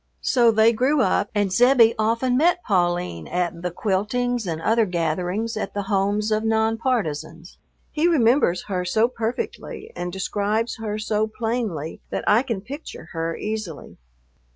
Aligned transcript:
So 0.23 0.49
they 0.49 0.73
grew 0.73 1.01
up, 1.03 1.29
and 1.35 1.51
Zebbie 1.53 1.93
often 1.99 2.35
met 2.35 2.63
Pauline 2.63 3.27
at 3.27 3.61
the 3.61 3.69
quiltings 3.69 4.47
and 4.47 4.59
other 4.59 4.87
gatherings 4.87 5.55
at 5.55 5.75
the 5.75 5.83
homes 5.83 6.31
of 6.31 6.43
non 6.43 6.79
partisans. 6.79 7.59
He 7.91 8.07
remembers 8.07 8.63
her 8.63 8.83
so 8.83 9.07
perfectly 9.07 9.91
and 9.95 10.11
describes 10.11 10.77
her 10.77 10.97
so 10.97 11.27
plainly 11.27 12.01
that 12.09 12.23
I 12.27 12.41
can 12.41 12.61
picture 12.61 13.09
her 13.13 13.37
easily. 13.37 13.99